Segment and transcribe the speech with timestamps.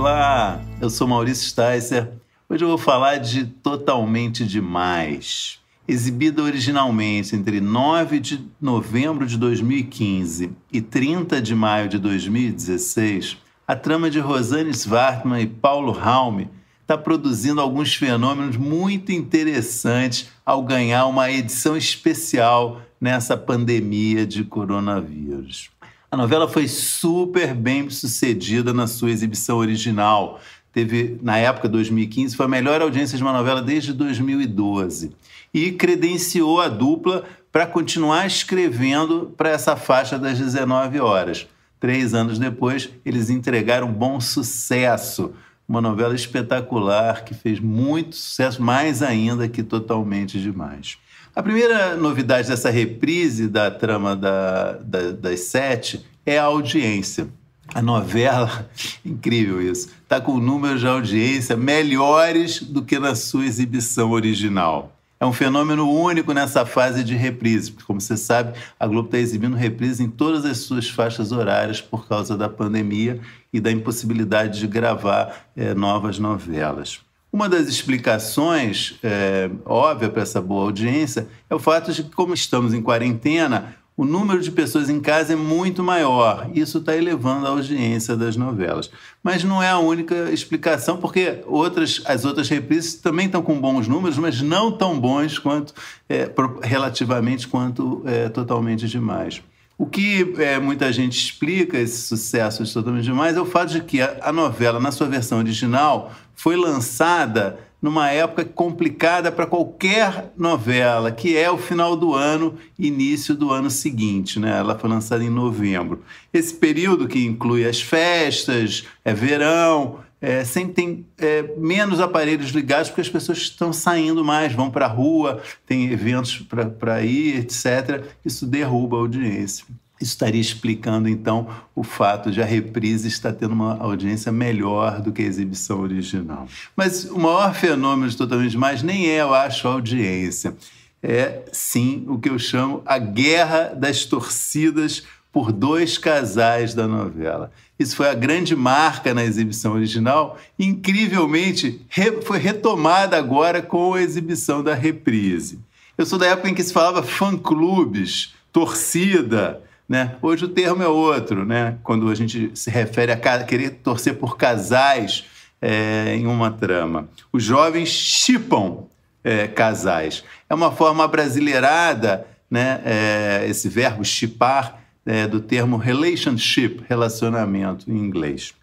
[0.00, 2.10] Olá, eu sou Maurício Sticer.
[2.48, 5.58] Hoje eu vou falar de Totalmente Demais.
[5.86, 13.36] Exibida originalmente entre 9 de novembro de 2015 e 30 de maio de 2016,
[13.68, 16.48] a trama de Rosane Svartman e Paulo Raume
[16.80, 25.68] está produzindo alguns fenômenos muito interessantes ao ganhar uma edição especial nessa pandemia de coronavírus.
[26.10, 30.40] A novela foi super bem sucedida na sua exibição original.
[30.72, 35.12] Teve, na época, 2015, foi a melhor audiência de uma novela desde 2012.
[35.54, 41.46] E credenciou a dupla para continuar escrevendo para essa faixa das 19 horas.
[41.78, 45.32] Três anos depois, eles entregaram um bom sucesso
[45.70, 50.98] uma novela espetacular que fez muito sucesso, mais ainda que totalmente demais.
[51.34, 57.28] A primeira novidade dessa reprise da trama da, da, das sete é a audiência.
[57.72, 58.68] A novela,
[59.04, 65.26] incrível isso, está com números de audiência melhores do que na sua exibição original é
[65.26, 69.54] um fenômeno único nessa fase de reprise, porque, como você sabe, a Globo está exibindo
[69.54, 73.20] reprise em todas as suas faixas horárias por causa da pandemia
[73.52, 77.00] e da impossibilidade de gravar é, novas novelas.
[77.32, 82.34] Uma das explicações é, óbvia para essa boa audiência é o fato de que, como
[82.34, 86.50] estamos em quarentena, o número de pessoas em casa é muito maior.
[86.54, 88.90] Isso está elevando a audiência das novelas.
[89.22, 93.86] Mas não é a única explicação, porque outras, as outras reprises também estão com bons
[93.86, 95.74] números, mas não tão bons quanto
[96.08, 96.30] é,
[96.62, 99.42] relativamente quanto é, totalmente demais.
[99.80, 103.80] O que é, muita gente explica esse sucesso de Totalmente Demais é o fato de
[103.80, 110.32] que a, a novela, na sua versão original, foi lançada numa época complicada para qualquer
[110.38, 114.40] novela, que é o final do ano, início do ano seguinte.
[114.40, 114.58] Né?
[114.58, 116.02] Ela foi lançada em novembro.
[116.32, 122.88] Esse período que inclui as festas, é verão, é, sempre tem é, menos aparelhos ligados
[122.88, 126.42] porque as pessoas estão saindo mais, vão para a rua, tem eventos
[126.78, 128.02] para ir, etc.
[128.24, 129.66] Isso derruba a audiência.
[130.00, 135.20] Estaria explicando, então, o fato de a reprise estar tendo uma audiência melhor do que
[135.20, 136.48] a exibição original.
[136.74, 140.56] Mas o maior fenômeno de Totalmente Mais nem é, eu acho, a audiência.
[141.02, 145.02] É, sim, o que eu chamo a guerra das torcidas
[145.32, 147.52] por dois casais da novela.
[147.78, 150.38] Isso foi a grande marca na exibição original.
[150.58, 155.58] Incrivelmente, re foi retomada agora com a exibição da reprise.
[155.96, 160.14] Eu sou da época em que se falava fã-clubes, torcida, né?
[160.22, 161.76] Hoje o termo é outro, né?
[161.82, 165.24] quando a gente se refere a querer torcer por casais
[165.60, 167.08] é, em uma trama.
[167.32, 168.84] Os jovens chipam
[169.24, 170.22] é, casais.
[170.48, 172.80] É uma forma brasileirada, né?
[172.84, 178.54] É, esse verbo chipar, é, do termo relationship, relacionamento em inglês.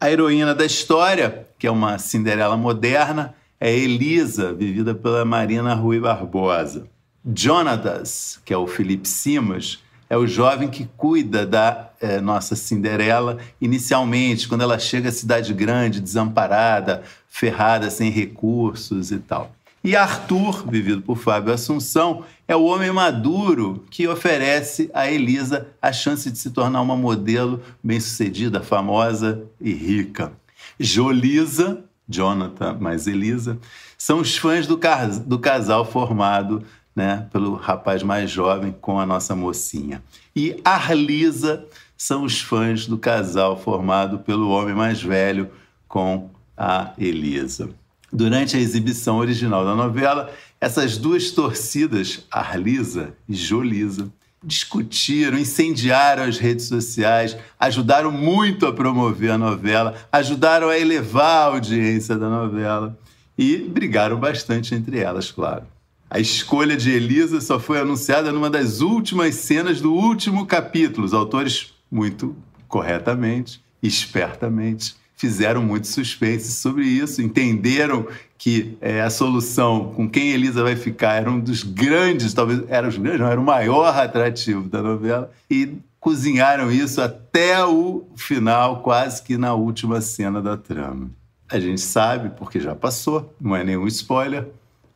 [0.00, 5.98] A heroína da história, que é uma Cinderela moderna, é Elisa, vivida pela Marina Rui
[5.98, 6.86] Barbosa.
[7.34, 13.38] Jonatas, que é o Felipe Simas, é o jovem que cuida da é, nossa Cinderela
[13.60, 19.52] inicialmente, quando ela chega à cidade grande, desamparada, ferrada, sem recursos e tal.
[19.82, 25.92] E Arthur, vivido por Fábio Assunção, é o homem maduro que oferece a Elisa a
[25.92, 30.32] chance de se tornar uma modelo bem-sucedida, famosa e rica.
[30.78, 33.58] Jolisa, Jonathan mais Elisa,
[33.96, 34.78] são os fãs do,
[35.24, 36.64] do casal formado
[36.96, 40.02] né, pelo rapaz mais jovem com a nossa mocinha.
[40.34, 45.50] E Arlisa são os fãs do casal formado pelo homem mais velho
[45.86, 47.68] com a Elisa.
[48.10, 54.10] Durante a exibição original da novela, essas duas torcidas, Arlisa e Jolisa,
[54.42, 61.46] discutiram, incendiaram as redes sociais, ajudaram muito a promover a novela, ajudaram a elevar a
[61.46, 62.96] audiência da novela
[63.36, 65.66] e brigaram bastante entre elas, claro.
[66.08, 71.04] A escolha de Elisa só foi anunciada numa das últimas cenas do último capítulo.
[71.04, 72.36] Os autores, muito
[72.68, 78.06] corretamente, espertamente, fizeram muito suspense sobre isso, entenderam
[78.38, 82.86] que é, a solução com quem Elisa vai ficar era um dos grandes, talvez era
[82.86, 88.82] os grandes, não, era o maior atrativo da novela, e cozinharam isso até o final,
[88.82, 91.10] quase que na última cena da trama.
[91.48, 94.46] A gente sabe, porque já passou, não é nenhum spoiler,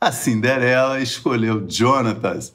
[0.00, 2.54] a Cinderela escolheu Jonatas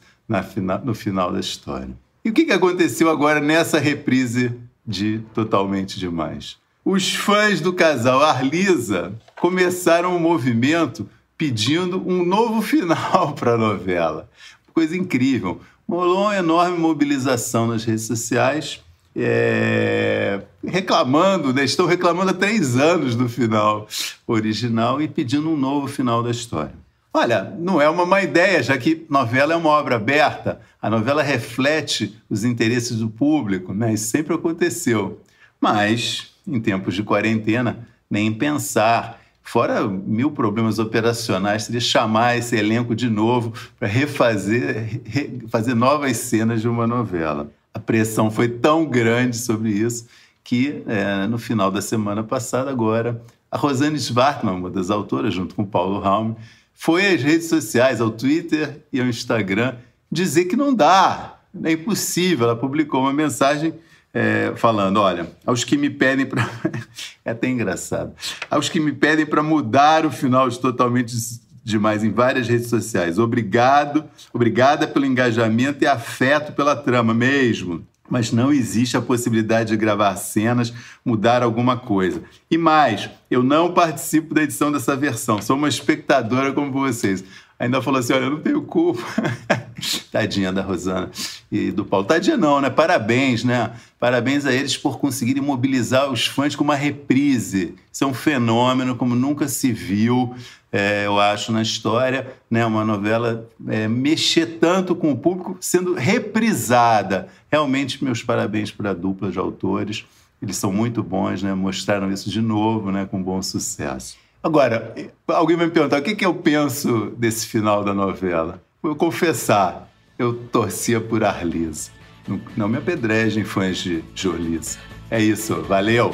[0.51, 1.95] fina, no final da história.
[2.23, 4.51] E o que, que aconteceu agora nessa reprise
[4.85, 6.57] de Totalmente Demais?
[6.83, 11.07] Os fãs do casal Arlisa começaram um movimento
[11.37, 14.27] pedindo um novo final para a novela.
[14.73, 15.61] Coisa incrível.
[15.87, 18.81] Rolou uma enorme mobilização nas redes sociais,
[19.15, 20.41] é...
[20.65, 21.63] reclamando, né?
[21.63, 23.87] estão reclamando há três anos do final
[24.25, 26.84] original e pedindo um novo final da história.
[27.17, 31.23] Olha, não é uma má ideia, já que novela é uma obra aberta, a novela
[31.23, 33.93] reflete os interesses do público, né?
[33.93, 35.21] Isso sempre aconteceu.
[35.57, 39.21] Mas, em tempos de quarentena, nem pensar.
[39.41, 46.17] Fora mil problemas operacionais, seria chamar esse elenco de novo para refazer, re, fazer novas
[46.17, 47.49] cenas de uma novela.
[47.73, 50.05] A pressão foi tão grande sobre isso
[50.43, 55.55] que, é, no final da semana passada, agora, a Rosane Schwartman, uma das autoras, junto
[55.55, 56.35] com Paulo Raum,
[56.75, 59.75] foi às redes sociais, ao Twitter e ao Instagram,
[60.11, 62.47] dizer que não dá, é impossível.
[62.47, 63.73] Ela publicou uma mensagem
[64.13, 66.47] é, falando: olha, aos que me pedem para.
[67.23, 68.13] é até engraçado.
[68.51, 71.15] Aos que me pedem para mudar o final de Totalmente
[71.63, 73.17] Demais em várias redes sociais.
[73.17, 77.83] Obrigado, obrigada pelo engajamento e afeto pela trama mesmo.
[78.09, 80.73] Mas não existe a possibilidade de gravar cenas,
[81.03, 82.21] mudar alguma coisa.
[82.49, 87.23] E mais, eu não participo da edição dessa versão, sou uma espectadora como vocês
[87.59, 89.01] ainda falou assim: olha, eu não tenho culpa.
[90.11, 91.09] Tadinha da Rosana
[91.51, 92.05] e do Paulo.
[92.05, 92.69] Tadinha não, né?
[92.69, 93.71] Parabéns, né?
[93.99, 97.75] Parabéns a eles por conseguirem mobilizar os fãs com uma reprise.
[97.91, 100.35] Isso é um fenômeno como nunca se viu,
[100.71, 102.27] é, eu acho, na história.
[102.49, 102.65] Né?
[102.65, 107.27] Uma novela é, mexer tanto com o público sendo reprisada.
[107.51, 110.05] Realmente, meus parabéns para a dupla de autores.
[110.41, 111.53] Eles são muito bons, né?
[111.53, 113.07] Mostraram isso de novo, né?
[113.09, 114.17] Com bom sucesso.
[114.43, 114.93] Agora,
[115.27, 118.61] alguém vai me perguntar o que, que eu penso desse final da novela.
[118.85, 121.89] Vou confessar, eu torcia por Arlisa.
[122.27, 124.77] Não, não me apedrejem, fãs de Jorlisa.
[125.09, 126.13] É isso, valeu!